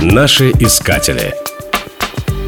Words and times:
Наши 0.00 0.50
искатели. 0.50 1.34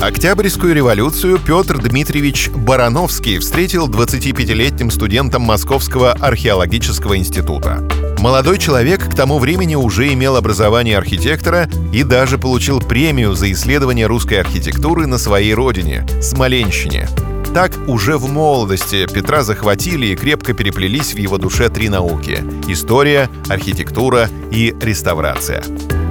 Октябрьскую 0.00 0.76
революцию 0.76 1.40
Петр 1.44 1.78
Дмитриевич 1.78 2.48
Барановский 2.50 3.38
встретил 3.38 3.88
25-летним 3.88 4.92
студентом 4.92 5.42
Московского 5.42 6.12
археологического 6.12 7.18
института. 7.18 7.82
Молодой 8.20 8.58
человек 8.58 9.10
к 9.10 9.16
тому 9.16 9.40
времени 9.40 9.74
уже 9.74 10.12
имел 10.12 10.36
образование 10.36 10.96
архитектора 10.96 11.68
и 11.92 12.04
даже 12.04 12.38
получил 12.38 12.80
премию 12.80 13.34
за 13.34 13.50
исследование 13.50 14.06
русской 14.06 14.34
архитектуры 14.34 15.08
на 15.08 15.18
своей 15.18 15.52
родине– 15.52 16.06
Смоленщине. 16.22 17.08
Так 17.52 17.72
уже 17.88 18.18
в 18.18 18.30
молодости 18.30 19.12
Петра 19.12 19.42
захватили 19.42 20.06
и 20.06 20.16
крепко 20.16 20.54
переплелись 20.54 21.12
в 21.12 21.18
его 21.18 21.38
душе 21.38 21.68
три 21.70 21.88
науки– 21.88 22.38
история, 22.68 23.28
архитектура 23.48 24.28
и 24.52 24.76
реставрация. 24.80 25.64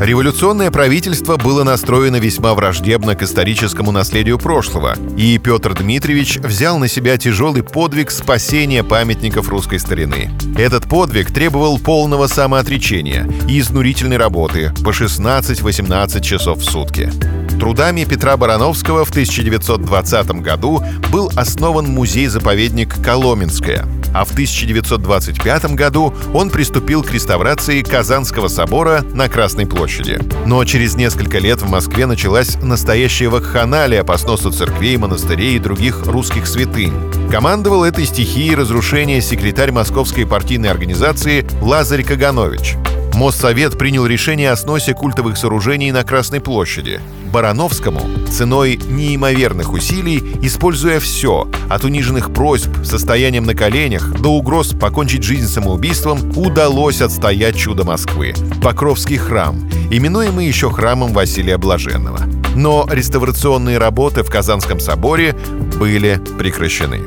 Революционное 0.00 0.70
правительство 0.70 1.36
было 1.36 1.64
настроено 1.64 2.16
весьма 2.16 2.54
враждебно 2.54 3.16
к 3.16 3.24
историческому 3.24 3.90
наследию 3.90 4.38
прошлого, 4.38 4.94
и 5.16 5.36
Петр 5.38 5.74
Дмитриевич 5.74 6.36
взял 6.36 6.78
на 6.78 6.86
себя 6.86 7.18
тяжелый 7.18 7.64
подвиг 7.64 8.12
спасения 8.12 8.84
памятников 8.84 9.48
русской 9.48 9.80
старины. 9.80 10.30
Этот 10.56 10.84
подвиг 10.84 11.32
требовал 11.32 11.80
полного 11.80 12.28
самоотречения 12.28 13.28
и 13.48 13.58
изнурительной 13.58 14.18
работы 14.18 14.72
по 14.84 14.90
16-18 14.90 16.20
часов 16.22 16.58
в 16.58 16.64
сутки. 16.64 17.10
Трудами 17.58 18.04
Петра 18.04 18.36
Барановского 18.36 19.04
в 19.04 19.10
1920 19.10 20.30
году 20.42 20.80
был 21.10 21.28
основан 21.34 21.86
музей-заповедник 21.86 23.02
Коломенская– 23.02 23.84
а 24.14 24.24
в 24.24 24.32
1925 24.32 25.74
году 25.74 26.14
он 26.34 26.50
приступил 26.50 27.02
к 27.02 27.12
реставрации 27.12 27.82
Казанского 27.82 28.48
собора 28.48 29.04
на 29.14 29.28
Красной 29.28 29.66
площади. 29.66 30.18
Но 30.46 30.64
через 30.64 30.96
несколько 30.96 31.38
лет 31.38 31.62
в 31.62 31.68
Москве 31.68 32.06
началась 32.06 32.56
настоящая 32.62 33.28
вакханалия 33.28 34.04
по 34.04 34.16
сносу 34.16 34.50
церквей, 34.50 34.96
монастырей 34.96 35.56
и 35.56 35.60
других 35.60 36.06
русских 36.06 36.46
святынь. 36.46 36.94
Командовал 37.30 37.84
этой 37.84 38.06
стихией 38.06 38.54
разрушения 38.54 39.20
секретарь 39.20 39.72
Московской 39.72 40.26
партийной 40.26 40.70
организации 40.70 41.46
Лазарь 41.60 42.04
Каганович. 42.04 42.76
Моссовет 43.18 43.76
принял 43.76 44.06
решение 44.06 44.52
о 44.52 44.56
сносе 44.56 44.94
культовых 44.94 45.36
сооружений 45.36 45.90
на 45.90 46.04
Красной 46.04 46.40
площади. 46.40 47.00
Барановскому 47.32 48.00
ценой 48.30 48.76
неимоверных 48.76 49.72
усилий, 49.72 50.22
используя 50.40 51.00
все, 51.00 51.48
от 51.68 51.82
униженных 51.82 52.32
просьб, 52.32 52.70
состоянием 52.84 53.42
на 53.42 53.56
коленях 53.56 54.20
до 54.20 54.28
угроз 54.28 54.68
покончить 54.68 55.24
жизнь 55.24 55.48
самоубийством, 55.48 56.30
удалось 56.36 57.00
отстоять 57.00 57.56
чудо 57.56 57.82
Москвы– 57.82 58.34
Покровский 58.62 59.16
храм, 59.16 59.68
именуемый 59.90 60.46
еще 60.46 60.70
храмом 60.70 61.12
Василия 61.12 61.58
Блаженного. 61.58 62.20
Но 62.54 62.86
реставрационные 62.88 63.78
работы 63.78 64.22
в 64.22 64.30
Казанском 64.30 64.78
соборе 64.78 65.34
были 65.76 66.20
прекращены. 66.38 67.00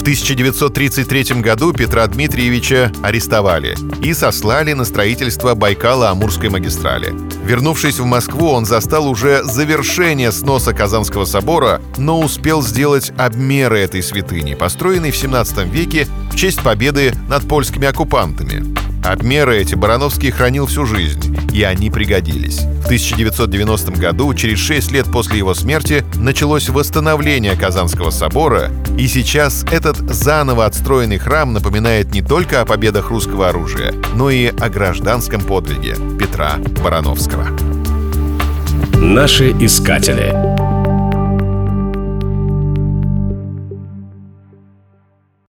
В 0.00 0.02
1933 0.02 1.42
году 1.42 1.74
Петра 1.74 2.06
Дмитриевича 2.06 2.90
арестовали 3.02 3.76
и 4.02 4.14
сослали 4.14 4.72
на 4.72 4.86
строительство 4.86 5.54
Байкала-Амурской 5.54 6.48
магистрали. 6.48 7.12
Вернувшись 7.44 7.98
в 7.98 8.06
Москву, 8.06 8.48
он 8.48 8.64
застал 8.64 9.06
уже 9.06 9.44
завершение 9.44 10.32
сноса 10.32 10.72
Казанского 10.72 11.26
собора, 11.26 11.82
но 11.98 12.18
успел 12.18 12.62
сделать 12.62 13.12
обмеры 13.18 13.80
этой 13.80 14.02
святыни, 14.02 14.54
построенной 14.54 15.10
в 15.10 15.18
17 15.18 15.68
веке 15.70 16.06
в 16.32 16.34
честь 16.34 16.62
победы 16.62 17.12
над 17.28 17.46
польскими 17.46 17.86
оккупантами. 17.86 18.79
Обмеры 19.02 19.58
эти 19.58 19.74
Барановский 19.74 20.30
хранил 20.30 20.66
всю 20.66 20.84
жизнь, 20.84 21.36
и 21.52 21.62
они 21.62 21.90
пригодились. 21.90 22.60
В 22.60 22.84
1990 22.84 23.92
году, 23.92 24.34
через 24.34 24.58
6 24.58 24.92
лет 24.92 25.06
после 25.10 25.38
его 25.38 25.54
смерти, 25.54 26.04
началось 26.16 26.68
восстановление 26.68 27.56
Казанского 27.56 28.10
собора, 28.10 28.70
и 28.98 29.06
сейчас 29.08 29.64
этот 29.70 29.96
заново 29.96 30.66
отстроенный 30.66 31.18
храм 31.18 31.52
напоминает 31.52 32.12
не 32.12 32.22
только 32.22 32.60
о 32.60 32.66
победах 32.66 33.10
русского 33.10 33.48
оружия, 33.48 33.94
но 34.14 34.30
и 34.30 34.46
о 34.46 34.68
гражданском 34.68 35.40
подвиге 35.40 35.96
Петра 36.18 36.56
Барановского. 36.82 37.48
Наши 39.00 39.50
искатели. 39.52 40.59